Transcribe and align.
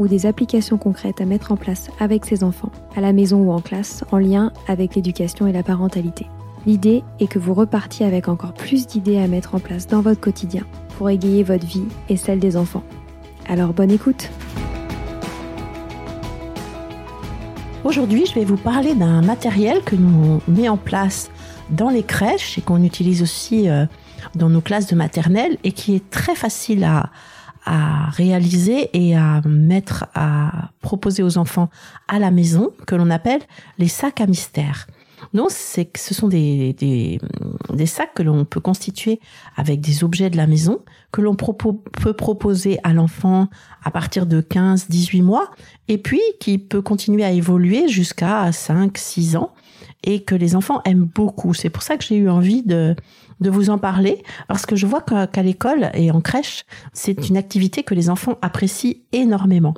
ou 0.00 0.08
des 0.08 0.24
applications 0.24 0.78
concrètes 0.78 1.20
à 1.20 1.26
mettre 1.26 1.52
en 1.52 1.56
place 1.56 1.90
avec 2.00 2.24
ses 2.24 2.42
enfants, 2.42 2.72
à 2.96 3.02
la 3.02 3.12
maison 3.12 3.42
ou 3.42 3.52
en 3.52 3.60
classe, 3.60 4.02
en 4.10 4.16
lien 4.16 4.50
avec 4.66 4.94
l'éducation 4.96 5.46
et 5.46 5.52
la 5.52 5.62
parentalité. 5.62 6.26
L'idée 6.66 7.04
est 7.20 7.26
que 7.26 7.38
vous 7.38 7.52
repartiez 7.52 8.06
avec 8.06 8.26
encore 8.26 8.54
plus 8.54 8.86
d'idées 8.86 9.18
à 9.18 9.28
mettre 9.28 9.54
en 9.54 9.60
place 9.60 9.86
dans 9.86 10.00
votre 10.00 10.20
quotidien 10.20 10.64
pour 10.96 11.10
égayer 11.10 11.42
votre 11.42 11.66
vie 11.66 11.84
et 12.08 12.16
celle 12.16 12.38
des 12.38 12.56
enfants. 12.56 12.82
Alors 13.46 13.74
bonne 13.74 13.90
écoute 13.90 14.30
Aujourd'hui, 17.84 18.24
je 18.26 18.34
vais 18.34 18.44
vous 18.44 18.56
parler 18.56 18.94
d'un 18.94 19.20
matériel 19.20 19.82
que 19.82 19.96
nous 19.96 20.40
met 20.48 20.68
en 20.68 20.76
place 20.78 21.30
dans 21.70 21.90
les 21.90 22.02
crèches 22.02 22.56
et 22.56 22.62
qu'on 22.62 22.82
utilise 22.82 23.22
aussi 23.22 23.68
euh, 23.68 23.84
dans 24.34 24.48
nos 24.48 24.60
classes 24.62 24.86
de 24.86 24.96
maternelle 24.96 25.58
et 25.62 25.72
qui 25.72 25.94
est 25.94 26.10
très 26.10 26.34
facile 26.34 26.84
à, 26.84 27.10
à 27.72 28.10
réaliser 28.10 28.90
et 28.94 29.16
à 29.16 29.40
mettre 29.46 30.06
à 30.16 30.70
proposer 30.80 31.22
aux 31.22 31.38
enfants 31.38 31.70
à 32.08 32.18
la 32.18 32.32
maison 32.32 32.72
que 32.88 32.96
l'on 32.96 33.10
appelle 33.10 33.40
les 33.78 33.86
sacs 33.86 34.20
à 34.20 34.26
mystère. 34.26 34.88
Donc, 35.34 35.52
c'est 35.52 35.84
que 35.84 36.00
ce 36.00 36.12
sont 36.12 36.26
des, 36.26 36.72
des, 36.72 37.20
des 37.72 37.86
sacs 37.86 38.12
que 38.14 38.24
l'on 38.24 38.44
peut 38.44 38.58
constituer 38.58 39.20
avec 39.56 39.80
des 39.80 40.02
objets 40.02 40.30
de 40.30 40.36
la 40.36 40.48
maison, 40.48 40.80
que 41.12 41.20
l'on 41.20 41.36
peut 41.36 42.12
proposer 42.12 42.80
à 42.82 42.92
l'enfant 42.92 43.48
à 43.84 43.92
partir 43.92 44.26
de 44.26 44.40
15, 44.40 44.88
18 44.88 45.22
mois, 45.22 45.52
et 45.86 45.98
puis 45.98 46.22
qui 46.40 46.58
peut 46.58 46.82
continuer 46.82 47.22
à 47.22 47.30
évoluer 47.30 47.86
jusqu'à 47.86 48.50
5, 48.50 48.98
6 48.98 49.36
ans, 49.36 49.52
et 50.04 50.22
que 50.22 50.34
les 50.34 50.56
enfants 50.56 50.80
aiment 50.84 51.08
beaucoup. 51.14 51.54
C'est 51.54 51.70
pour 51.70 51.82
ça 51.82 51.96
que 51.96 52.04
j'ai 52.04 52.16
eu 52.16 52.28
envie 52.28 52.62
de, 52.62 52.94
de 53.40 53.50
vous 53.50 53.70
en 53.70 53.78
parler 53.78 54.22
parce 54.48 54.66
que 54.66 54.76
je 54.76 54.86
vois 54.86 55.02
qu'à 55.02 55.42
l'école 55.42 55.90
et 55.94 56.10
en 56.10 56.20
crèche, 56.20 56.64
c'est 56.92 57.28
une 57.28 57.36
activité 57.36 57.82
que 57.82 57.94
les 57.94 58.10
enfants 58.10 58.38
apprécient 58.42 58.94
énormément. 59.12 59.74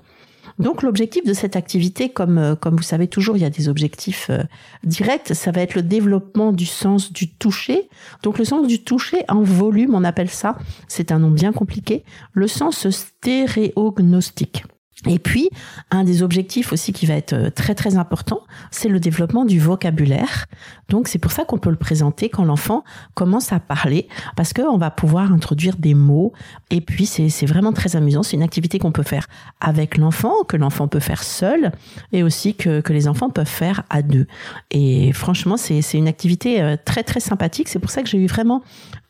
Donc 0.59 0.83
l'objectif 0.83 1.25
de 1.25 1.33
cette 1.33 1.57
activité, 1.57 2.11
comme, 2.11 2.39
euh, 2.39 2.55
comme 2.55 2.77
vous 2.77 2.83
savez 2.83 3.09
toujours, 3.09 3.37
il 3.37 3.41
y 3.41 3.47
a 3.47 3.51
des 3.51 3.69
objectifs 3.69 4.29
euh, 4.31 4.43
directs, 4.85 5.35
ça 5.35 5.51
va 5.51 5.63
être 5.63 5.75
le 5.75 5.83
développement 5.83 6.53
du 6.53 6.67
sens 6.67 7.13
du 7.13 7.29
toucher. 7.29 7.89
Donc 8.23 8.39
le 8.39 8.45
sens 8.45 8.67
du 8.67 8.83
toucher 8.83 9.25
en 9.29 9.43
volume, 9.43 9.95
on 9.95 10.05
appelle 10.05 10.31
ça, 10.31 10.57
c'est 10.89 11.11
un 11.11 11.21
nom 11.21 11.31
bien 11.31 11.53
compliqué, 11.53 12.05
le 12.33 12.49
sens 12.49 12.89
stéréognostique. 12.91 14.65
Et 15.09 15.19
puis, 15.19 15.51
un 15.91 16.05
des 16.05 16.23
objectifs 16.23 16.73
aussi 16.73 16.93
qui 16.93 17.07
va 17.07 17.15
être 17.15 17.33
euh, 17.33 17.51
très 17.51 17.75
très 17.75 17.97
important, 17.97 18.41
c'est 18.71 18.89
le 18.89 19.01
développement 19.01 19.45
du 19.45 19.59
vocabulaire. 19.59 20.47
Donc, 20.89 21.09
c'est 21.09 21.19
pour 21.19 21.33
ça 21.33 21.45
qu'on 21.45 21.59
peut 21.59 21.71
le 21.71 21.77
présenter 21.77 22.29
quand 22.29 22.45
l'enfant 22.45 22.85
commence 23.15 23.53
à 23.53 23.59
parler, 23.59 24.07
parce 24.37 24.53
qu'on 24.53 24.77
va 24.77 24.91
pouvoir 24.91 25.33
introduire 25.33 25.77
des 25.77 25.95
mots. 25.95 26.33
Et 26.71 26.81
puis, 26.81 27.07
c'est 27.07 27.47
vraiment 27.47 27.73
très 27.73 27.97
amusant. 27.97 28.23
C'est 28.23 28.37
une 28.37 28.45
activité 28.45 28.79
qu'on 28.79 28.93
peut 28.93 29.03
faire 29.03 29.27
avec 29.61 29.97
l'enfant, 29.97 30.45
que 30.47 30.57
l'enfant 30.57 30.87
peut 30.87 31.01
faire 31.01 31.25
seul, 31.25 31.73
et 32.13 32.23
aussi 32.23 32.55
que, 32.55 32.81
que 32.81 32.93
les 32.93 33.09
enfants 33.09 33.31
peuvent 33.31 33.47
faire 33.47 33.83
à 33.91 34.03
deux. 34.03 34.27
Et 34.71 35.13
franchement, 35.13 35.57
c'est 35.57 35.81
une 35.95 36.09
activité 36.09 36.63
euh, 36.63 36.77
très 36.83 37.03
très 37.03 37.21
sympathique. 37.21 37.69
C'est 37.69 37.81
pour 37.81 37.91
ça 37.91 38.03
que 38.03 38.09
j'ai 38.09 38.19
eu 38.19 38.27
vraiment 38.27 38.63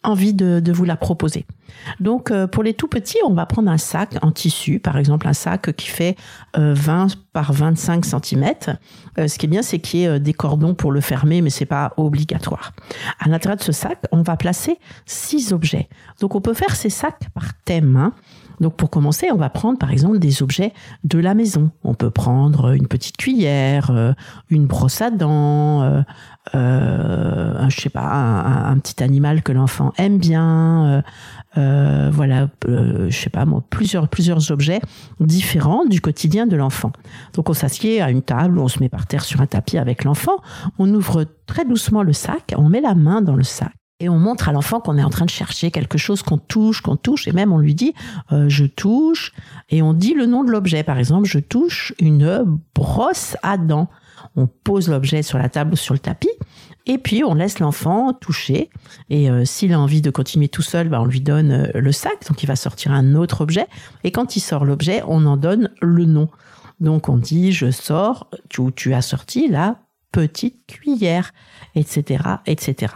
envie 0.02 0.32
de, 0.32 0.60
de, 0.60 0.72
vous 0.72 0.84
la 0.84 0.96
proposer. 0.96 1.44
Donc 2.00 2.30
euh, 2.30 2.46
pour 2.46 2.62
les 2.62 2.74
tout 2.74 2.88
petits, 2.88 3.18
on 3.24 3.32
va 3.32 3.46
prendre 3.46 3.70
un 3.70 3.78
sac 3.78 4.16
en 4.22 4.30
tissu, 4.30 4.78
par 4.78 4.96
exemple 4.98 5.28
un 5.28 5.32
sac 5.32 5.74
qui 5.76 5.88
fait 5.88 6.16
20 6.54 6.60
euh, 7.06 7.08
par 7.32 7.52
25 7.52 8.04
cm. 8.04 8.54
Euh, 9.18 9.28
ce 9.28 9.38
qui 9.38 9.46
est 9.46 9.48
bien, 9.48 9.62
c'est 9.62 9.78
qu'il 9.78 10.00
y 10.00 10.04
ait 10.04 10.20
des 10.20 10.32
cordons 10.32 10.74
pour 10.74 10.92
le 10.92 11.00
fermer, 11.00 11.42
mais 11.42 11.50
c'est 11.50 11.66
pas 11.66 11.92
obligatoire. 11.96 12.72
À 13.20 13.28
l'intérieur 13.28 13.58
de 13.58 13.62
ce 13.62 13.72
sac, 13.72 13.98
on 14.12 14.22
va 14.22 14.36
placer 14.36 14.78
six 15.06 15.52
objets. 15.52 15.88
Donc 16.20 16.34
on 16.34 16.40
peut 16.40 16.54
faire 16.54 16.76
ces 16.76 16.90
sacs 16.90 17.30
par 17.34 17.54
thème. 17.64 17.96
Hein. 17.96 18.12
Donc 18.62 18.76
pour 18.76 18.90
commencer, 18.90 19.28
on 19.32 19.36
va 19.36 19.50
prendre 19.50 19.76
par 19.76 19.90
exemple 19.90 20.20
des 20.20 20.42
objets 20.42 20.72
de 21.02 21.18
la 21.18 21.34
maison. 21.34 21.70
On 21.82 21.94
peut 21.94 22.10
prendre 22.10 22.74
une 22.74 22.86
petite 22.86 23.16
cuillère, 23.16 23.90
euh, 23.90 24.12
une 24.50 24.66
brosse 24.66 25.02
à 25.02 25.10
dents, 25.10 25.82
euh, 25.82 26.02
euh, 26.54 27.68
je 27.68 27.80
sais 27.80 27.90
pas, 27.90 28.02
un, 28.02 28.78
petit 28.78 29.02
animal 29.02 29.42
que 29.42 29.52
l'enfant 29.52 29.92
aime 29.98 30.18
bien. 30.18 31.02
Euh, 31.56 32.10
voilà, 32.12 32.48
je 32.66 33.10
sais 33.10 33.30
pas 33.30 33.44
moi, 33.44 33.62
plusieurs 33.68 34.08
plusieurs 34.08 34.50
objets 34.50 34.80
différents 35.20 35.84
du 35.84 36.00
quotidien 36.00 36.46
de 36.46 36.56
l'enfant. 36.56 36.92
Donc 37.34 37.50
on 37.50 37.54
s'assied 37.54 38.00
à 38.00 38.10
une 38.10 38.22
table, 38.22 38.58
on 38.58 38.68
se 38.68 38.80
met 38.80 38.88
par 38.88 39.06
terre 39.06 39.24
sur 39.24 39.40
un 39.40 39.46
tapis 39.46 39.78
avec 39.78 40.04
l'enfant, 40.04 40.36
on 40.78 40.92
ouvre 40.92 41.24
très 41.46 41.64
doucement 41.64 42.02
le 42.02 42.12
sac, 42.12 42.54
on 42.56 42.68
met 42.68 42.80
la 42.80 42.94
main 42.94 43.22
dans 43.22 43.36
le 43.36 43.44
sac 43.44 43.72
et 44.02 44.08
on 44.08 44.18
montre 44.18 44.48
à 44.48 44.52
l'enfant 44.52 44.80
qu'on 44.80 44.98
est 44.98 45.02
en 45.04 45.10
train 45.10 45.24
de 45.24 45.30
chercher 45.30 45.70
quelque 45.70 45.96
chose 45.96 46.22
qu'on 46.22 46.38
touche, 46.38 46.80
qu'on 46.80 46.96
touche, 46.96 47.28
et 47.28 47.32
même 47.32 47.52
on 47.52 47.58
lui 47.58 47.74
dit 47.74 47.94
euh, 48.32 48.48
je 48.48 48.64
touche, 48.64 49.32
et 49.70 49.80
on 49.80 49.94
dit 49.94 50.12
le 50.12 50.26
nom 50.26 50.42
de 50.42 50.50
l'objet. 50.50 50.82
Par 50.82 50.98
exemple, 50.98 51.28
je 51.28 51.38
touche 51.38 51.94
une 52.00 52.58
brosse 52.74 53.36
à 53.42 53.56
dents. 53.56 53.88
On 54.34 54.48
pose 54.48 54.88
l'objet 54.88 55.22
sur 55.22 55.38
la 55.38 55.48
table 55.48 55.74
ou 55.74 55.76
sur 55.76 55.94
le 55.94 56.00
tapis, 56.00 56.30
et 56.86 56.98
puis 56.98 57.22
on 57.22 57.34
laisse 57.34 57.60
l'enfant 57.60 58.12
toucher. 58.12 58.70
Et 59.08 59.30
euh, 59.30 59.44
s'il 59.44 59.72
a 59.72 59.78
envie 59.78 60.02
de 60.02 60.10
continuer 60.10 60.48
tout 60.48 60.62
seul, 60.62 60.88
bah, 60.88 61.00
on 61.00 61.04
lui 61.04 61.20
donne 61.20 61.52
euh, 61.52 61.80
le 61.80 61.92
sac, 61.92 62.26
donc 62.28 62.42
il 62.42 62.46
va 62.46 62.56
sortir 62.56 62.90
un 62.90 63.14
autre 63.14 63.42
objet. 63.42 63.66
Et 64.02 64.10
quand 64.10 64.34
il 64.34 64.40
sort 64.40 64.64
l'objet, 64.64 65.02
on 65.06 65.26
en 65.26 65.36
donne 65.36 65.70
le 65.80 66.06
nom. 66.06 66.28
Donc 66.82 67.08
on 67.08 67.16
dit 67.16 67.52
je 67.52 67.70
sors, 67.70 68.28
tu, 68.50 68.60
tu 68.74 68.92
as 68.92 69.02
sorti 69.02 69.48
la 69.48 69.78
petite 70.12 70.66
cuillère, 70.66 71.32
etc., 71.74 72.22
etc. 72.46 72.92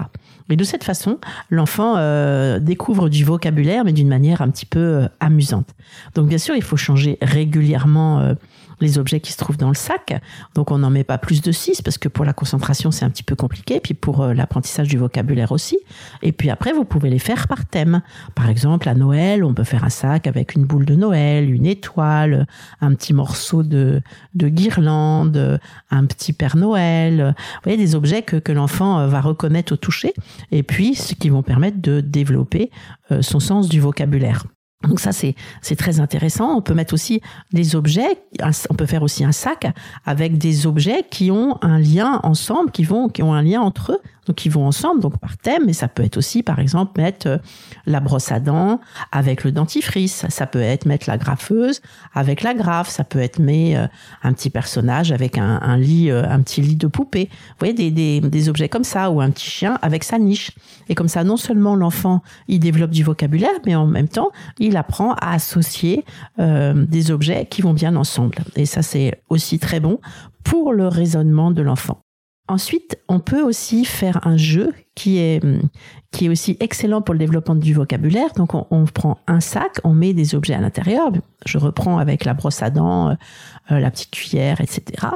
Et 0.51 0.57
de 0.57 0.65
cette 0.65 0.85
façon, 0.85 1.19
l'enfant 1.51 1.95
euh, 1.97 2.61
découvre 2.61 3.09
du 3.09 3.25
vocabulaire, 3.25 3.85
mais 3.85 3.93
d'une 3.93 4.09
manière 4.09 4.43
un 4.43 4.51
petit 4.51 4.67
peu 4.67 4.79
euh, 4.79 5.09
amusante. 5.19 5.71
Donc 6.15 6.29
bien 6.29 6.39
sûr, 6.39 6.55
il 6.55 6.63
faut 6.63 6.77
changer 6.77 7.17
régulièrement 7.23 8.21
euh, 8.21 8.35
les 8.81 8.99
objets 8.99 9.21
qui 9.21 9.33
se 9.33 9.39
trouvent 9.39 9.57
dans 9.57 9.69
le 9.69 9.75
sac. 9.75 10.21
Donc 10.55 10.71
on 10.71 10.79
n'en 10.79 10.91
met 10.91 11.05
pas 11.05 11.19
plus 11.19 11.43
de 11.43 11.53
6 11.53 11.83
parce 11.83 11.99
que 11.99 12.09
pour 12.09 12.25
la 12.25 12.33
concentration 12.33 12.91
c'est 12.91 13.05
un 13.05 13.11
petit 13.11 13.23
peu 13.23 13.35
compliqué, 13.35 13.81
puis 13.81 13.95
pour 13.95 14.23
euh, 14.23 14.35
l'apprentissage 14.35 14.89
du 14.89 14.99
vocabulaire 14.99 15.53
aussi. 15.53 15.79
Et 16.23 16.33
puis 16.33 16.51
après 16.51 16.73
vous 16.73 16.85
pouvez 16.85 17.11
les 17.11 17.19
faire 17.19 17.49
par 17.49 17.67
thème. 17.67 18.03
Par 18.35 18.49
exemple 18.49 18.89
à 18.89 18.95
Noël 18.95 19.45
on 19.45 19.55
peut 19.55 19.65
faire 19.65 19.85
un 19.85 19.91
sac 19.91 20.27
avec 20.27 20.55
une 20.55 20.65
boule 20.65 20.85
de 20.85 20.95
Noël, 20.95 21.51
une 21.51 21.67
étoile, 21.67 22.47
un 22.81 22.95
petit 22.95 23.15
morceau 23.15 23.63
de, 23.63 24.03
de 24.35 24.49
guirlande, 24.49 25.61
un 25.91 26.07
petit 26.07 26.33
Père 26.33 26.57
Noël. 26.57 27.35
Vous 27.37 27.61
voyez 27.65 27.79
des 27.79 27.95
objets 27.95 28.23
que, 28.23 28.37
que 28.37 28.53
l'enfant 28.53 28.99
euh, 28.99 29.07
va 29.09 29.21
reconnaître 29.21 29.73
au 29.73 29.77
toucher 29.77 30.13
et 30.53 30.63
puis 30.63 30.95
ce 30.95 31.15
qui 31.15 31.29
vont 31.29 31.43
permettre 31.43 31.81
de 31.81 32.01
développer 32.01 32.71
euh, 33.11 33.23
son 33.23 33.41
sens 33.41 33.69
du 33.69 33.81
vocabulaire. 33.81 34.45
Donc 34.83 35.01
ça 35.01 35.13
c'est 35.13 35.35
c'est 35.63 35.77
très 35.77 36.01
intéressant. 36.01 36.57
On 36.57 36.63
peut 36.63 36.75
mettre 36.75 36.95
aussi 36.95 37.21
des 37.53 37.77
objets. 37.77 38.23
On 38.71 38.75
peut 38.75 38.87
faire 38.87 39.03
aussi 39.03 39.25
un 39.25 39.33
sac 39.33 39.67
avec 40.05 40.39
des 40.39 40.67
objets 40.67 41.05
qui 41.11 41.31
ont 41.31 41.59
un 41.63 41.79
lien 41.79 42.21
ensemble, 42.23 42.71
qui 42.71 42.85
vont 42.85 43.09
qui 43.09 43.23
ont 43.23 43.33
un 43.33 43.43
lien 43.43 43.61
entre 43.61 43.93
eux 43.93 44.01
donc 44.27 44.45
ils 44.45 44.51
vont 44.51 44.67
ensemble, 44.67 45.01
donc 45.01 45.19
par 45.19 45.37
thème, 45.39 45.63
mais 45.67 45.73
ça 45.73 45.89
peut 45.89 46.05
être 46.05 46.17
aussi, 46.17 46.43
par 46.43 46.59
exemple, 46.59 47.01
mettre 47.01 47.29
euh, 47.29 47.39
la 47.87 48.01
brosse 48.01 48.33
à 48.33 48.41
dents 48.41 48.81
avec 49.13 49.45
le 49.45 49.53
dentifrice, 49.53 50.27
ça 50.29 50.47
peut 50.47 50.61
être 50.61 50.85
mettre 50.87 51.09
la 51.09 51.17
graffeuse 51.17 51.81
avec 52.13 52.43
la 52.43 52.55
graffe, 52.55 52.89
ça 52.89 53.05
peut 53.05 53.21
être 53.21 53.39
mettre 53.39 53.79
euh, 53.79 53.87
un 54.23 54.33
petit 54.33 54.51
personnage 54.51 55.13
avec 55.13 55.39
un, 55.39 55.77
lit, 55.77 56.11
euh, 56.11 56.29
un 56.29 56.41
petit 56.41 56.61
lit 56.61 56.77
de 56.77 56.87
poupée. 56.87 57.29
Vous 57.31 57.67
voyez, 57.67 57.91
des, 57.91 58.49
objets 58.49 58.69
comme 58.69 58.85
ça, 58.85 59.11
ou 59.11 59.21
un 59.21 59.31
petit 59.31 59.49
chien 59.49 59.79
avec 59.83 60.05
sa 60.05 60.19
niche. 60.19 60.53
Et 60.89 60.95
comme 60.95 61.09
ça, 61.09 61.25
non 61.25 61.37
seulement 61.37 61.75
l'enfant, 61.75 62.23
il 62.49 62.61
développe 62.61 62.91
du 62.91 63.03
vocabulaire, 63.03 63.51
mais 63.65 63.75
en 63.75 63.87
même 63.87 64.09
temps, 64.09 64.31
il 64.59 64.77
apprend 64.77 65.15
à 65.15 65.33
associer 65.33 66.05
des 66.39 67.11
objets 67.11 67.47
qui 67.47 67.63
vont 67.63 67.73
bien 67.73 67.97
ensemble. 67.97 68.37
Et 68.55 68.67
ça, 68.67 68.83
c'est 68.83 69.21
aussi 69.29 69.59
très 69.59 69.81
bon 69.81 70.01
pour 70.45 70.73
le 70.73 70.87
raisonnement 70.87 71.51
de 71.51 71.63
l'enfant. 71.63 72.06
Ensuite, 72.49 72.99
on 73.09 73.19
peut 73.19 73.43
aussi 73.43 73.85
faire 73.85 74.25
un 74.27 74.37
jeu 74.37 74.73
qui 74.95 75.19
est, 75.19 75.43
qui 76.13 76.27
est 76.27 76.29
aussi 76.29 76.57
excellent 76.61 77.03
pour 77.03 77.13
le 77.13 77.19
développement 77.19 77.57
du 77.57 77.75
vocabulaire. 77.75 78.33
Donc, 78.37 78.51
on, 78.55 78.85
prend 78.87 79.19
un 79.27 79.41
sac, 79.41 79.81
on 79.83 79.93
met 79.93 80.13
des 80.13 80.35
objets 80.35 80.55
à 80.55 80.61
l'intérieur. 80.61 81.11
Je 81.45 81.59
reprends 81.59 81.99
avec 81.99 82.25
la 82.25 82.35
brosse 82.35 82.63
à 82.63 82.71
dents, 82.71 83.11
euh, 83.11 83.15
euh, 83.73 83.81
la 83.81 83.91
petite 83.91 84.13
cuillère, 84.13 84.61
etc. 84.61 85.09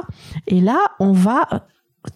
Et 0.47 0.59
là, 0.59 0.77
on 0.99 1.13
va 1.13 1.67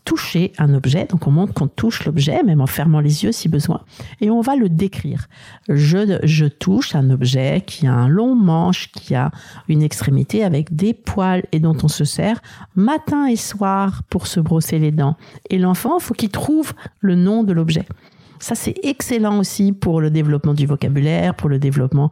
toucher 0.04 0.52
un 0.58 0.74
objet. 0.74 1.06
Donc 1.06 1.28
on 1.28 1.32
montre 1.32 1.54
qu'on 1.54 1.68
touche 1.68 2.06
l'objet, 2.06 2.44
même 2.44 2.62
en 2.62 2.68
fermant 2.68 3.00
les 3.00 3.24
yeux 3.24 3.32
si 3.32 3.50
besoin, 3.50 3.82
et 4.22 4.30
on 4.30 4.42
va 4.42 4.56
le 4.56 4.70
décrire. 4.70 5.28
Je, 5.70 6.20
je 6.24 6.46
touche 6.46 6.96
un 6.96 7.10
objet 7.10 7.64
qui 7.66 7.88
a 7.88 7.94
un 7.94 8.08
long 8.08 8.36
manche, 8.36 8.92
qui 8.92 9.16
a 9.16 9.32
une 9.68 9.82
extrémité 9.82 10.44
avec 10.44 10.76
des 10.76 10.94
poils 10.94 11.44
et 11.52 11.60
dont 11.60 11.78
on 11.84 11.88
se 11.88 12.04
sert 12.04 12.42
matin 12.76 13.28
et 13.28 13.36
soir 13.36 14.02
pour 14.10 14.28
se 14.28 14.40
brosser 14.40 14.80
les 14.80 14.92
dents. 14.92 15.18
Et 15.50 15.58
l'enfant, 15.58 16.00
faut 16.00 16.14
qu'il 16.14 16.30
trouve 16.30 16.74
le 17.00 17.16
nom 17.16 17.44
de 17.44 17.54
l'objet. 17.54 17.86
Ça, 18.40 18.56
c'est 18.56 18.76
excellent 18.84 19.40
aussi 19.40 19.72
pour 19.72 20.02
le 20.02 20.10
développement 20.10 20.54
du 20.54 20.66
vocabulaire, 20.66 21.36
pour 21.36 21.50
le 21.50 21.60
développement 21.60 22.12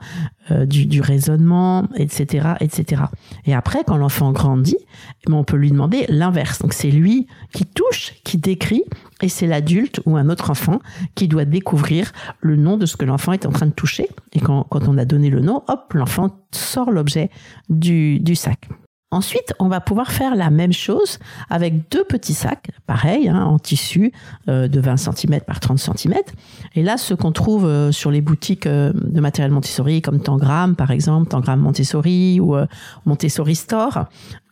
euh, 0.51 0.65
du, 0.65 1.01
raisonnement, 1.01 1.87
etc., 1.95 2.53
etc. 2.59 3.03
Et 3.45 3.53
après, 3.53 3.83
quand 3.85 3.97
l'enfant 3.97 4.31
grandit, 4.31 4.77
eh 4.79 5.29
ben, 5.29 5.37
on 5.37 5.43
peut 5.43 5.57
lui 5.57 5.71
demander 5.71 6.05
l'inverse. 6.09 6.59
Donc, 6.59 6.73
c'est 6.73 6.91
lui 6.91 7.27
qui 7.53 7.65
touche, 7.65 8.13
qui 8.23 8.37
décrit, 8.37 8.83
et 9.21 9.29
c'est 9.29 9.47
l'adulte 9.47 10.01
ou 10.05 10.17
un 10.17 10.29
autre 10.29 10.49
enfant 10.49 10.79
qui 11.15 11.27
doit 11.27 11.45
découvrir 11.45 12.11
le 12.41 12.55
nom 12.55 12.77
de 12.77 12.85
ce 12.85 12.97
que 12.97 13.05
l'enfant 13.05 13.33
est 13.33 13.45
en 13.45 13.51
train 13.51 13.67
de 13.67 13.71
toucher. 13.71 14.09
Et 14.33 14.39
quand, 14.39 14.67
on 14.71 14.97
a 14.97 15.05
donné 15.05 15.29
le 15.29 15.41
nom, 15.41 15.63
hop, 15.67 15.93
l'enfant 15.93 16.29
sort 16.51 16.91
l'objet 16.91 17.29
du 17.69 18.35
sac. 18.35 18.67
Ensuite, 19.13 19.54
on 19.60 19.68
va 19.68 19.80
pouvoir 19.80 20.12
faire 20.12 20.36
la 20.36 20.50
même 20.50 20.74
chose 20.74 21.19
avec 21.51 21.88
deux 21.92 22.04
petits 22.04 22.33
sacs, 22.33 22.71
pareil, 22.88 23.30
hein, 23.30 23.44
en 23.44 23.60
tissu 23.60 24.12
euh, 24.50 24.68
de 24.68 24.80
20 24.80 24.98
cm 24.98 25.42
par 25.42 25.60
30 25.60 25.77
cm. 25.77 26.15
Et 26.74 26.81
là, 26.81 26.98
ce 26.98 27.13
qu'on 27.13 27.31
trouve 27.31 27.65
euh, 27.65 27.92
sur 27.92 28.10
les 28.10 28.21
boutiques 28.21 28.65
euh, 28.65 28.92
de 28.95 29.21
matériel 29.21 29.51
Montessori, 29.51 30.01
comme 30.01 30.19
Tangram 30.19 30.75
par 30.75 30.89
exemple, 30.89 31.27
Tangram 31.30 31.60
Montessori 31.60 32.39
ou 32.39 32.56
Montessori 33.06 33.54
Store, 33.54 34.06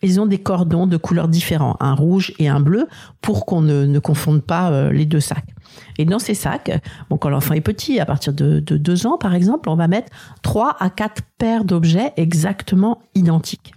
ils 0.03 0.21
ont 0.21 0.27
des 0.27 0.37
cordons 0.37 0.85
de 0.85 0.97
couleurs 0.97 1.27
différents, 1.27 1.75
un 1.79 1.95
rouge 1.95 2.31
et 2.37 2.47
un 2.47 2.59
bleu, 2.59 2.85
pour 3.21 3.47
qu'on 3.47 3.61
ne, 3.61 3.97
confonde 3.97 4.43
pas 4.43 4.91
les 4.91 5.07
deux 5.07 5.19
sacs. 5.19 5.55
Et 5.97 6.05
dans 6.05 6.19
ces 6.19 6.35
sacs, 6.35 6.71
bon, 7.09 7.17
quand 7.17 7.29
l'enfant 7.29 7.55
est 7.55 7.61
petit, 7.61 7.99
à 7.99 8.05
partir 8.05 8.33
de, 8.33 8.59
de 8.59 8.77
deux 8.77 9.07
ans 9.07 9.17
par 9.17 9.33
exemple, 9.33 9.69
on 9.69 9.75
va 9.75 9.87
mettre 9.87 10.11
trois 10.43 10.77
à 10.79 10.91
quatre 10.91 11.23
paires 11.39 11.65
d'objets 11.65 12.13
exactement 12.15 12.99
identiques. 13.15 13.73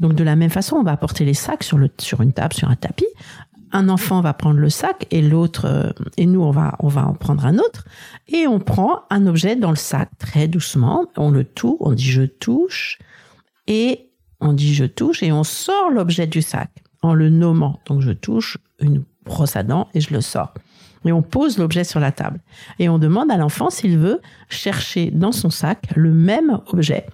Donc 0.00 0.14
de 0.14 0.24
la 0.24 0.36
même 0.36 0.50
façon, 0.50 0.76
on 0.76 0.82
va 0.82 0.92
apporter 0.92 1.24
les 1.24 1.34
sacs 1.34 1.64
sur, 1.64 1.78
le, 1.78 1.90
sur 1.98 2.20
une 2.20 2.32
table, 2.32 2.54
sur 2.54 2.68
un 2.68 2.76
tapis. 2.76 3.06
Un 3.70 3.88
enfant 3.88 4.20
va 4.22 4.32
prendre 4.32 4.58
le 4.58 4.70
sac 4.70 5.06
et 5.10 5.20
l'autre, 5.20 5.66
euh, 5.66 5.90
et 6.16 6.24
nous, 6.26 6.40
on 6.40 6.50
va, 6.50 6.76
on 6.78 6.88
va 6.88 7.06
en 7.06 7.12
prendre 7.12 7.44
un 7.44 7.58
autre. 7.58 7.84
Et 8.28 8.46
on 8.46 8.60
prend 8.60 9.02
un 9.10 9.26
objet 9.26 9.56
dans 9.56 9.70
le 9.70 9.76
sac 9.76 10.10
très 10.18 10.48
doucement. 10.48 11.06
On 11.16 11.30
le 11.30 11.44
touche, 11.44 11.76
on 11.80 11.92
dit 11.92 12.10
je 12.10 12.22
touche. 12.22 12.98
Et 13.66 14.08
on 14.40 14.52
dit 14.52 14.74
je 14.74 14.84
touche 14.84 15.22
et 15.22 15.32
on 15.32 15.44
sort 15.44 15.90
l'objet 15.90 16.26
du 16.26 16.42
sac 16.42 16.70
en 17.02 17.14
le 17.14 17.28
nommant. 17.28 17.80
Donc 17.86 18.00
je 18.00 18.12
touche 18.12 18.58
une 18.80 19.04
brosse 19.24 19.56
à 19.56 19.62
dents 19.62 19.88
et 19.94 20.00
je 20.00 20.14
le 20.14 20.20
sors. 20.20 20.54
Et 21.04 21.12
on 21.12 21.22
pose 21.22 21.58
l'objet 21.58 21.84
sur 21.84 22.00
la 22.00 22.12
table. 22.12 22.40
Et 22.78 22.88
on 22.88 22.98
demande 22.98 23.30
à 23.30 23.36
l'enfant 23.36 23.70
s'il 23.70 23.98
veut 23.98 24.20
chercher 24.48 25.10
dans 25.10 25.32
son 25.32 25.50
sac 25.50 25.86
le 25.94 26.12
même 26.12 26.60
objet 26.66 27.06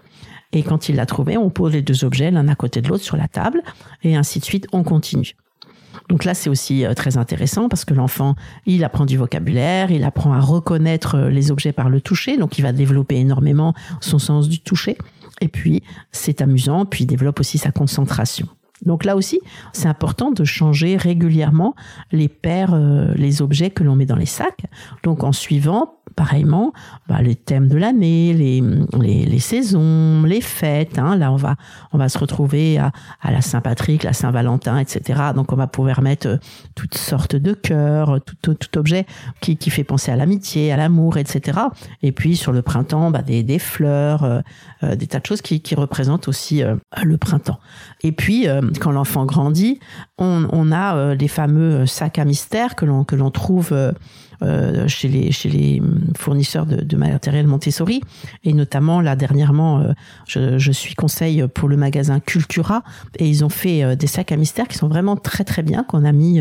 et 0.54 0.62
quand 0.62 0.88
il 0.88 0.96
l'a 0.96 1.04
trouvé, 1.06 1.36
on 1.36 1.50
pose 1.50 1.72
les 1.72 1.82
deux 1.82 2.04
objets 2.04 2.30
l'un 2.30 2.48
à 2.48 2.54
côté 2.54 2.80
de 2.80 2.88
l'autre 2.88 3.04
sur 3.04 3.16
la 3.16 3.28
table 3.28 3.62
et 4.02 4.16
ainsi 4.16 4.38
de 4.38 4.44
suite, 4.44 4.66
on 4.72 4.84
continue. 4.84 5.36
Donc 6.08 6.24
là, 6.24 6.34
c'est 6.34 6.50
aussi 6.50 6.84
euh, 6.84 6.94
très 6.94 7.16
intéressant 7.16 7.68
parce 7.68 7.84
que 7.84 7.94
l'enfant, 7.94 8.34
il 8.66 8.84
apprend 8.84 9.06
du 9.06 9.16
vocabulaire, 9.16 9.90
il 9.90 10.04
apprend 10.04 10.32
à 10.32 10.40
reconnaître 10.40 11.16
euh, 11.16 11.30
les 11.30 11.50
objets 11.50 11.72
par 11.72 11.88
le 11.88 12.00
toucher, 12.00 12.36
donc 12.36 12.58
il 12.58 12.62
va 12.62 12.72
développer 12.72 13.16
énormément 13.16 13.74
son 14.00 14.18
sens 14.18 14.48
du 14.48 14.60
toucher. 14.60 14.98
Et 15.40 15.48
puis, 15.48 15.82
c'est 16.12 16.40
amusant, 16.40 16.84
puis 16.84 17.04
il 17.04 17.06
développe 17.06 17.40
aussi 17.40 17.58
sa 17.58 17.72
concentration. 17.72 18.48
Donc 18.82 19.04
là 19.04 19.16
aussi, 19.16 19.40
c'est 19.72 19.88
important 19.88 20.30
de 20.30 20.44
changer 20.44 20.96
régulièrement 20.96 21.74
les 22.12 22.28
paires, 22.28 22.74
euh, 22.74 23.12
les 23.14 23.40
objets 23.40 23.70
que 23.70 23.84
l'on 23.84 23.96
met 23.96 24.06
dans 24.06 24.16
les 24.16 24.26
sacs. 24.26 24.66
Donc 25.02 25.24
en 25.24 25.32
suivant 25.32 25.94
pareillement 26.16 26.72
bah, 27.08 27.20
les 27.22 27.34
thèmes 27.34 27.68
de 27.68 27.76
l'année, 27.76 28.32
les, 28.34 28.62
les, 29.00 29.24
les, 29.24 29.38
saisons, 29.38 30.22
les 30.24 30.40
fêtes. 30.40 30.98
Hein. 30.98 31.16
Là, 31.16 31.32
on 31.32 31.36
va, 31.36 31.56
on 31.92 31.98
va 31.98 32.08
se 32.08 32.18
retrouver 32.18 32.78
à, 32.78 32.92
à 33.20 33.30
la 33.30 33.40
Saint-Patrick, 33.40 34.02
la 34.02 34.12
Saint-Valentin, 34.12 34.78
etc. 34.78 35.20
Donc, 35.34 35.52
on 35.52 35.56
va 35.56 35.66
pouvoir 35.66 36.02
mettre 36.02 36.28
euh, 36.28 36.36
toutes 36.74 36.94
sortes 36.94 37.36
de 37.36 37.52
cœurs, 37.52 38.20
tout, 38.42 38.54
tout, 38.54 38.78
objet 38.78 39.06
qui, 39.40 39.56
qui 39.56 39.70
fait 39.70 39.84
penser 39.84 40.12
à 40.12 40.16
l'amitié, 40.16 40.72
à 40.72 40.76
l'amour, 40.76 41.16
etc. 41.16 41.58
Et 42.02 42.12
puis, 42.12 42.36
sur 42.36 42.52
le 42.52 42.62
printemps, 42.62 43.10
bah, 43.10 43.22
des, 43.22 43.42
des 43.42 43.58
fleurs, 43.58 44.24
euh, 44.24 44.40
euh, 44.82 44.96
des 44.96 45.06
tas 45.06 45.20
de 45.20 45.26
choses 45.26 45.42
qui, 45.42 45.60
qui 45.60 45.74
représentent 45.74 46.28
aussi 46.28 46.62
le 47.02 47.16
printemps. 47.16 47.58
Et 48.02 48.12
puis, 48.12 48.46
quand 48.80 48.92
l'enfant 48.92 49.24
grandit, 49.26 49.78
on, 50.18 50.72
a 50.72 51.14
les 51.14 51.28
fameux 51.28 51.86
sacs 51.86 52.18
à 52.18 52.24
mystère 52.24 52.74
que 52.74 52.84
l'on 52.84 53.04
que 53.04 53.16
l'on 53.16 53.30
trouve 53.30 53.74
euh, 54.44 54.86
chez 54.88 55.08
les 55.08 55.32
chez 55.32 55.48
les 55.48 55.80
fournisseurs 56.16 56.66
de, 56.66 56.96
matériel 56.96 57.46
Montessori. 57.46 58.00
Et 58.44 58.52
notamment 58.52 59.00
là 59.00 59.16
dernièrement 59.16 59.80
euh, 59.80 60.58
je, 60.58 60.72
suis 60.72 60.94
conseil 60.94 61.46
pour 61.48 61.68
le 61.68 61.76
magasin 61.76 62.20
Cultura. 62.20 62.82
Et 63.18 63.28
ils 63.28 63.44
ont 63.44 63.48
fait 63.48 63.82
euh, 63.82 63.96
des 63.96 64.06
sacs 64.06 64.32
à 64.32 64.36
mystère 64.36 64.68
qui 64.68 64.76
sont 64.76 64.88
vraiment 64.88 65.16
très 65.16 65.44
très 65.44 65.62
bien 65.62 65.82
qu'on 65.82 66.04
a 66.04 66.12
mis 66.12 66.40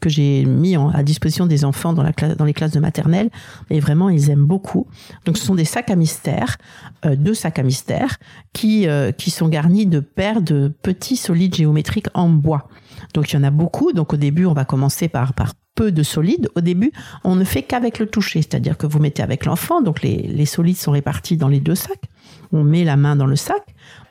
que 0.00 0.08
j'ai 0.08 0.44
mis 0.44 0.76
à 0.76 1.02
disposition 1.02 1.46
des 1.46 1.64
enfants 1.64 1.92
dans 1.92 2.02
la 2.02 2.12
classe 2.12 2.36
dans 2.36 2.44
les 2.44 2.54
classes 2.54 2.72
de 2.72 2.80
maternelle. 2.80 3.30
Et 3.70 3.80
vraiment 3.80 4.08
ils 4.08 4.30
aiment 4.30 4.46
beaucoup. 4.46 4.86
Donc 5.26 5.36
ce 5.36 5.44
sont 5.44 5.54
des 5.54 5.64
sacs 5.64 5.90
à 5.90 5.96
mystère 5.96 6.58
deux 7.04 7.34
sacs 7.34 7.58
à 7.58 7.62
mystère 7.62 8.18
qui 8.52 8.86
qui 9.18 9.30
sont 9.30 9.48
garnis 9.48 9.86
de 9.86 10.00
paires 10.00 10.42
de 10.42 10.72
petits 10.82 11.16
solides 11.16 11.54
géométriques 11.54 12.08
en 12.14 12.28
bois. 12.28 12.68
Donc 13.14 13.32
il 13.32 13.36
y 13.36 13.38
en 13.38 13.44
a 13.44 13.50
beaucoup. 13.50 13.92
Donc 13.92 14.12
au 14.12 14.16
début 14.16 14.46
on 14.46 14.54
va 14.54 14.64
commencer 14.64 15.08
par 15.08 15.34
peu 15.74 15.92
de 15.92 16.02
solide, 16.02 16.48
au 16.54 16.60
début, 16.60 16.92
on 17.24 17.34
ne 17.34 17.44
fait 17.44 17.62
qu'avec 17.62 17.98
le 17.98 18.06
toucher, 18.06 18.42
c'est-à-dire 18.42 18.76
que 18.76 18.86
vous 18.86 18.98
mettez 18.98 19.22
avec 19.22 19.44
l'enfant, 19.44 19.80
donc 19.80 20.02
les, 20.02 20.16
les 20.16 20.46
solides 20.46 20.76
sont 20.76 20.92
répartis 20.92 21.36
dans 21.36 21.48
les 21.48 21.60
deux 21.60 21.74
sacs, 21.74 22.04
on 22.52 22.62
met 22.62 22.84
la 22.84 22.96
main 22.96 23.16
dans 23.16 23.26
le 23.26 23.36
sac, 23.36 23.62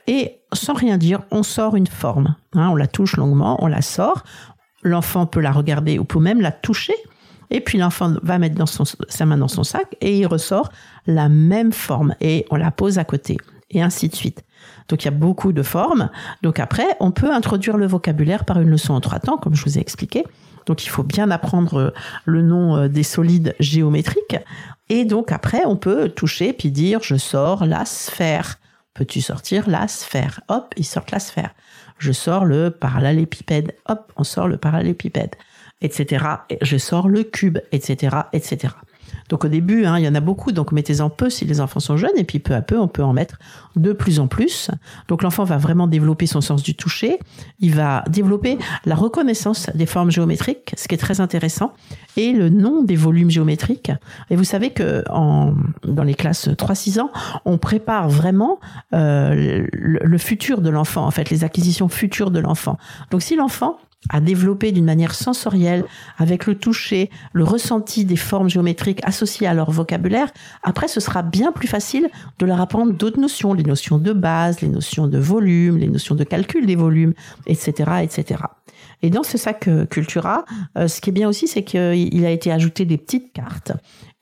et 0.07 0.41
sans 0.53 0.73
rien 0.73 0.97
dire, 0.97 1.21
on 1.31 1.43
sort 1.43 1.75
une 1.75 1.87
forme. 1.87 2.35
Hein, 2.53 2.69
on 2.69 2.75
la 2.75 2.87
touche 2.87 3.15
longuement, 3.15 3.63
on 3.63 3.67
la 3.67 3.81
sort, 3.81 4.23
l'enfant 4.81 5.25
peut 5.25 5.39
la 5.39 5.51
regarder 5.51 5.99
ou 5.99 6.03
peut 6.03 6.19
même 6.19 6.41
la 6.41 6.51
toucher, 6.51 6.95
et 7.51 7.61
puis 7.61 7.77
l'enfant 7.77 8.15
va 8.23 8.39
mettre 8.39 8.55
dans 8.55 8.65
son, 8.65 8.85
sa 8.85 9.25
main 9.25 9.37
dans 9.37 9.47
son 9.47 9.63
sac 9.63 9.95
et 9.99 10.17
il 10.17 10.25
ressort 10.25 10.71
la 11.05 11.29
même 11.29 11.73
forme 11.73 12.15
et 12.21 12.45
on 12.49 12.55
la 12.55 12.71
pose 12.71 12.97
à 12.97 13.03
côté 13.03 13.37
et 13.69 13.81
ainsi 13.81 14.09
de 14.09 14.15
suite. 14.15 14.43
Donc 14.87 15.03
il 15.03 15.05
y 15.05 15.07
a 15.09 15.11
beaucoup 15.11 15.53
de 15.53 15.63
formes. 15.63 16.09
Donc 16.41 16.59
après, 16.59 16.87
on 16.99 17.11
peut 17.11 17.31
introduire 17.31 17.77
le 17.77 17.87
vocabulaire 17.87 18.45
par 18.45 18.59
une 18.59 18.69
leçon 18.69 18.93
en 18.93 19.01
trois 19.01 19.19
temps, 19.19 19.37
comme 19.37 19.55
je 19.55 19.63
vous 19.63 19.77
ai 19.77 19.81
expliqué. 19.81 20.23
Donc 20.65 20.85
il 20.85 20.89
faut 20.89 21.03
bien 21.03 21.31
apprendre 21.31 21.79
euh, 21.79 21.93
le 22.25 22.41
nom 22.41 22.75
euh, 22.75 22.87
des 22.87 23.03
solides 23.03 23.55
géométriques. 23.59 24.37
Et 24.89 25.05
donc 25.05 25.31
après, 25.31 25.65
on 25.65 25.75
peut 25.75 26.09
toucher 26.09 26.53
puis 26.53 26.71
dire 26.71 26.99
je 27.03 27.15
sors 27.15 27.65
la 27.65 27.85
sphère. 27.85 28.59
Peux-tu 28.93 29.21
sortir 29.21 29.69
la 29.69 29.87
sphère? 29.87 30.41
Hop, 30.49 30.73
il 30.77 30.85
sort 30.85 31.05
la 31.11 31.19
sphère. 31.19 31.51
Je 31.97 32.11
sors 32.11 32.45
le 32.45 32.71
parallélépipède. 32.71 33.73
Hop, 33.87 34.11
on 34.17 34.23
sort 34.23 34.47
le 34.47 34.57
parallélépipède 34.57 35.35
etc. 35.81 36.25
Je 36.61 36.77
sors 36.77 37.09
le 37.09 37.23
cube, 37.23 37.59
etc., 37.71 38.15
etc. 38.33 38.73
Donc 39.29 39.45
au 39.45 39.47
début, 39.47 39.85
hein, 39.85 39.97
il 39.97 40.05
y 40.05 40.07
en 40.07 40.15
a 40.15 40.19
beaucoup, 40.19 40.51
donc 40.51 40.71
mettez-en 40.71 41.09
peu 41.09 41.29
si 41.29 41.45
les 41.45 41.61
enfants 41.61 41.79
sont 41.79 41.97
jeunes, 41.97 42.17
et 42.17 42.23
puis 42.23 42.39
peu 42.39 42.53
à 42.53 42.61
peu, 42.61 42.77
on 42.77 42.87
peut 42.87 43.03
en 43.03 43.13
mettre 43.13 43.39
de 43.75 43.93
plus 43.93 44.19
en 44.19 44.27
plus. 44.27 44.69
Donc 45.07 45.23
l'enfant 45.23 45.43
va 45.43 45.57
vraiment 45.57 45.87
développer 45.87 46.25
son 46.25 46.41
sens 46.41 46.63
du 46.63 46.75
toucher, 46.75 47.19
il 47.59 47.73
va 47.73 48.03
développer 48.09 48.57
la 48.85 48.95
reconnaissance 48.95 49.69
des 49.73 49.85
formes 49.85 50.11
géométriques, 50.11 50.73
ce 50.77 50.87
qui 50.87 50.95
est 50.95 50.99
très 50.99 51.21
intéressant, 51.21 51.73
et 52.17 52.33
le 52.33 52.49
nom 52.49 52.83
des 52.83 52.95
volumes 52.95 53.29
géométriques. 53.29 53.91
Et 54.29 54.35
vous 54.35 54.43
savez 54.43 54.71
que 54.71 55.03
en, 55.09 55.53
dans 55.83 56.03
les 56.03 56.15
classes 56.15 56.47
3-6 56.47 56.99
ans, 56.99 57.11
on 57.45 57.57
prépare 57.57 58.09
vraiment 58.09 58.59
euh, 58.93 59.65
le, 59.71 59.99
le 60.03 60.17
futur 60.17 60.61
de 60.61 60.69
l'enfant, 60.69 61.05
en 61.05 61.11
fait, 61.11 61.29
les 61.29 61.43
acquisitions 61.43 61.89
futures 61.89 62.31
de 62.31 62.39
l'enfant. 62.39 62.77
Donc 63.11 63.21
si 63.21 63.35
l'enfant 63.35 63.77
à 64.09 64.19
développer 64.19 64.71
d'une 64.71 64.85
manière 64.85 65.13
sensorielle, 65.13 65.85
avec 66.17 66.47
le 66.47 66.55
toucher, 66.55 67.09
le 67.33 67.43
ressenti 67.43 68.03
des 68.05 68.15
formes 68.15 68.49
géométriques 68.49 69.01
associées 69.03 69.47
à 69.47 69.53
leur 69.53 69.71
vocabulaire, 69.71 70.31
après 70.63 70.87
ce 70.87 70.99
sera 70.99 71.21
bien 71.21 71.51
plus 71.51 71.67
facile 71.67 72.09
de 72.39 72.45
leur 72.45 72.59
apprendre 72.59 72.93
d'autres 72.93 73.19
notions, 73.19 73.53
les 73.53 73.63
notions 73.63 73.99
de 73.99 74.13
base, 74.13 74.61
les 74.61 74.69
notions 74.69 75.07
de 75.07 75.19
volume, 75.19 75.77
les 75.77 75.87
notions 75.87 76.15
de 76.15 76.23
calcul 76.23 76.65
des 76.65 76.75
volumes, 76.75 77.13
etc., 77.45 77.91
etc. 78.01 78.41
Et 79.03 79.09
dans 79.09 79.23
ce 79.23 79.37
sac 79.37 79.67
euh, 79.67 79.85
Cultura, 79.85 80.45
euh, 80.77 80.87
ce 80.87 81.01
qui 81.01 81.09
est 81.09 81.13
bien 81.13 81.27
aussi, 81.27 81.47
c'est 81.47 81.63
qu'il 81.63 82.25
a 82.25 82.29
été 82.29 82.51
ajouté 82.51 82.85
des 82.85 82.97
petites 82.97 83.33
cartes. 83.33 83.73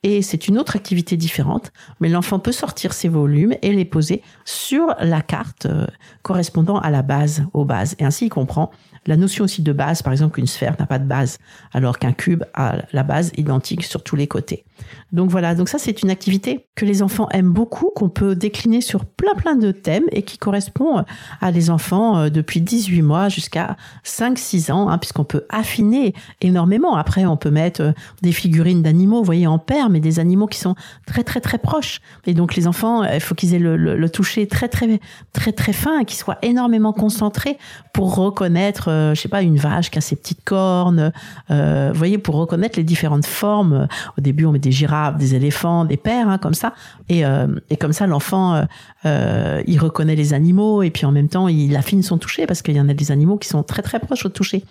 Et 0.02 0.22
c'est 0.22 0.48
une 0.48 0.58
autre 0.58 0.76
activité 0.76 1.18
différente, 1.18 1.72
mais 2.00 2.08
l'enfant 2.08 2.38
peut 2.38 2.52
sortir 2.52 2.94
ses 2.94 3.08
volumes 3.08 3.54
et 3.60 3.72
les 3.72 3.84
poser 3.84 4.22
sur 4.46 4.94
la 4.98 5.20
carte 5.20 5.66
euh, 5.66 5.86
correspondant 6.22 6.78
à 6.78 6.90
la 6.90 7.02
base, 7.02 7.44
aux 7.52 7.66
bases. 7.66 7.96
Et 7.98 8.04
ainsi, 8.04 8.26
il 8.26 8.30
comprend 8.30 8.70
la 9.06 9.16
notion 9.16 9.44
aussi 9.44 9.62
de 9.62 9.72
base, 9.72 10.02
par 10.02 10.12
exemple, 10.12 10.34
qu'une 10.34 10.46
sphère 10.46 10.76
n'a 10.78 10.86
pas 10.86 10.98
de 10.98 11.04
base, 11.04 11.38
alors 11.72 11.98
qu'un 11.98 12.12
cube 12.12 12.44
a 12.54 12.76
la 12.92 13.02
base 13.02 13.32
identique 13.36 13.84
sur 13.84 14.02
tous 14.02 14.16
les 14.16 14.26
côtés. 14.26 14.64
Donc 15.12 15.30
voilà, 15.30 15.54
donc 15.54 15.68
ça 15.68 15.78
c'est 15.78 16.02
une 16.02 16.10
activité 16.10 16.66
que 16.74 16.84
les 16.84 17.02
enfants 17.02 17.28
aiment 17.30 17.52
beaucoup, 17.52 17.90
qu'on 17.94 18.08
peut 18.08 18.34
décliner 18.34 18.80
sur 18.80 19.04
plein 19.04 19.34
plein 19.34 19.56
de 19.56 19.72
thèmes 19.72 20.04
et 20.12 20.22
qui 20.22 20.38
correspond 20.38 21.04
à 21.40 21.52
des 21.52 21.70
enfants 21.70 22.18
euh, 22.18 22.28
depuis 22.30 22.60
18 22.60 23.02
mois 23.02 23.28
jusqu'à 23.28 23.76
5-6 24.04 24.72
ans, 24.72 24.88
hein, 24.88 24.98
puisqu'on 24.98 25.24
peut 25.24 25.44
affiner 25.48 26.14
énormément. 26.40 26.96
Après, 26.96 27.26
on 27.26 27.36
peut 27.36 27.50
mettre 27.50 27.82
euh, 27.82 27.92
des 28.22 28.32
figurines 28.32 28.82
d'animaux, 28.82 29.18
vous 29.18 29.24
voyez, 29.24 29.46
en 29.46 29.58
paire, 29.58 29.90
mais 29.90 30.00
des 30.00 30.18
animaux 30.18 30.46
qui 30.46 30.58
sont 30.58 30.74
très 31.06 31.24
très 31.24 31.40
très 31.40 31.58
proches. 31.58 32.00
Et 32.26 32.34
donc 32.34 32.54
les 32.54 32.66
enfants, 32.66 33.02
euh, 33.02 33.14
il 33.14 33.20
faut 33.20 33.34
qu'ils 33.34 33.54
aient 33.54 33.58
le, 33.58 34.08
toucher 34.10 34.46
très 34.46 34.68
très 34.68 35.00
très 35.32 35.52
très 35.52 35.72
fin, 35.72 36.04
qu'ils 36.04 36.18
soient 36.18 36.38
énormément 36.42 36.92
concentrés 36.92 37.58
pour 37.92 38.14
reconnaître, 38.14 38.90
euh, 38.90 39.14
je 39.14 39.20
sais 39.20 39.28
pas, 39.28 39.42
une 39.42 39.56
vache 39.56 39.90
qui 39.90 39.98
a 39.98 40.00
ses 40.00 40.16
petites 40.16 40.44
cornes, 40.44 41.12
euh, 41.50 41.90
vous 41.92 41.98
voyez, 41.98 42.18
pour 42.18 42.36
reconnaître 42.36 42.78
les 42.78 42.84
différentes 42.84 43.26
formes. 43.26 43.86
Au 44.18 44.20
début, 44.20 44.44
on 44.46 44.52
met 44.52 44.58
des 44.58 44.69
girafes, 44.72 45.16
des 45.16 45.34
éléphants, 45.34 45.84
des 45.84 45.96
pères, 45.96 46.28
hein, 46.28 46.38
comme 46.38 46.54
ça, 46.54 46.74
et, 47.08 47.24
euh, 47.24 47.46
et 47.70 47.76
comme 47.76 47.92
ça, 47.92 48.06
l'enfant, 48.06 48.64
euh, 49.04 49.62
il 49.66 49.78
reconnaît 49.78 50.16
les 50.16 50.34
animaux 50.34 50.82
et 50.82 50.90
puis 50.90 51.06
en 51.06 51.12
même 51.12 51.28
temps, 51.28 51.48
il 51.48 51.76
affine 51.76 52.02
son 52.02 52.18
toucher 52.18 52.46
parce 52.46 52.62
qu'il 52.62 52.76
y 52.76 52.80
en 52.80 52.88
a 52.88 52.94
des 52.94 53.12
animaux 53.12 53.36
qui 53.36 53.48
sont 53.48 53.62
très 53.62 53.82
très 53.82 54.00
proches 54.00 54.26
au 54.26 54.28
toucher. 54.28 54.64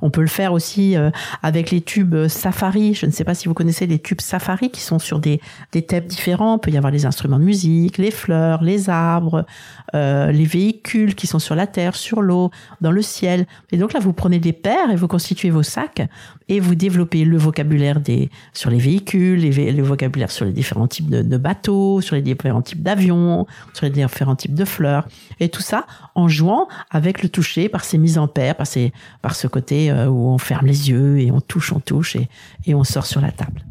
On 0.00 0.10
peut 0.10 0.20
le 0.20 0.28
faire 0.28 0.52
aussi 0.52 0.94
avec 1.42 1.72
les 1.72 1.80
tubes 1.80 2.28
Safari. 2.28 2.94
Je 2.94 3.04
ne 3.04 3.10
sais 3.10 3.24
pas 3.24 3.34
si 3.34 3.48
vous 3.48 3.54
connaissez 3.54 3.88
les 3.88 3.98
tubes 3.98 4.20
Safari 4.20 4.70
qui 4.70 4.80
sont 4.80 5.00
sur 5.00 5.18
des, 5.18 5.40
des 5.72 5.82
thèmes 5.82 6.06
différents. 6.06 6.56
Il 6.56 6.60
peut 6.60 6.70
y 6.70 6.76
avoir 6.76 6.92
les 6.92 7.04
instruments 7.04 7.40
de 7.40 7.44
musique, 7.44 7.98
les 7.98 8.12
fleurs, 8.12 8.62
les 8.62 8.90
arbres, 8.90 9.44
les 9.92 10.44
véhicules 10.44 11.16
qui 11.16 11.26
sont 11.26 11.40
sur 11.40 11.56
la 11.56 11.66
terre, 11.66 11.96
sur 11.96 12.22
l'eau, 12.22 12.52
dans 12.80 12.92
le 12.92 13.02
ciel. 13.02 13.46
Et 13.72 13.76
donc 13.76 13.92
là, 13.92 13.98
vous 13.98 14.12
prenez 14.12 14.38
des 14.38 14.52
paires 14.52 14.90
et 14.92 14.96
vous 14.96 15.08
constituez 15.08 15.50
vos 15.50 15.64
sacs 15.64 16.02
et 16.48 16.60
vous 16.60 16.74
développez 16.74 17.24
le 17.24 17.38
vocabulaire 17.38 18.00
des, 18.00 18.30
sur 18.52 18.70
les 18.70 18.78
véhicules, 18.78 19.41
les, 19.42 19.72
le 19.72 19.82
vocabulaire 19.82 20.30
sur 20.30 20.44
les 20.44 20.52
différents 20.52 20.86
types 20.86 21.10
de, 21.10 21.36
bateaux, 21.36 22.00
sur 22.00 22.16
les 22.16 22.22
différents 22.22 22.62
types 22.62 22.82
d'avions, 22.82 23.46
sur 23.74 23.84
les 23.84 23.90
différents 23.90 24.36
types 24.36 24.54
de 24.54 24.64
fleurs. 24.64 25.06
Et 25.40 25.48
tout 25.48 25.62
ça 25.62 25.86
en 26.14 26.28
jouant 26.28 26.68
avec 26.90 27.22
le 27.22 27.28
toucher 27.28 27.68
par 27.68 27.84
ces 27.84 27.98
mises 27.98 28.18
en 28.18 28.28
paires, 28.28 28.56
par, 28.56 28.66
ces, 28.66 28.92
par 29.20 29.34
ce 29.34 29.46
côté 29.46 29.90
euh, 29.90 30.06
où 30.06 30.28
on 30.28 30.38
ferme 30.38 30.66
les 30.66 30.90
yeux 30.90 31.18
et 31.20 31.30
on 31.30 31.40
touche, 31.40 31.72
on 31.72 31.80
touche 31.80 32.16
et, 32.16 32.28
et 32.66 32.74
on 32.74 32.84
sort 32.84 33.06
sur 33.06 33.20
la 33.20 33.30
table. 33.30 33.64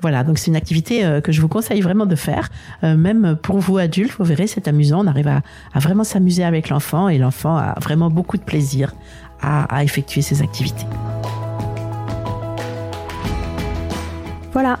Voilà, 0.00 0.22
donc 0.22 0.38
c'est 0.38 0.46
une 0.46 0.56
activité 0.56 1.04
euh, 1.04 1.20
que 1.20 1.32
je 1.32 1.40
vous 1.40 1.48
conseille 1.48 1.80
vraiment 1.80 2.06
de 2.06 2.14
faire. 2.14 2.50
Euh, 2.84 2.96
même 2.96 3.36
pour 3.42 3.58
vous 3.58 3.78
adultes, 3.78 4.12
vous 4.18 4.24
verrez, 4.24 4.46
c'est 4.46 4.68
amusant. 4.68 5.04
On 5.04 5.08
arrive 5.08 5.28
à, 5.28 5.42
à 5.72 5.78
vraiment 5.80 6.04
s'amuser 6.04 6.44
avec 6.44 6.68
l'enfant 6.68 7.08
et 7.08 7.18
l'enfant 7.18 7.56
a 7.56 7.74
vraiment 7.80 8.08
beaucoup 8.08 8.36
de 8.36 8.44
plaisir 8.44 8.94
à, 9.40 9.64
à 9.74 9.82
effectuer 9.82 10.22
ces 10.22 10.40
activités. 10.40 10.86
Voilà, 14.52 14.80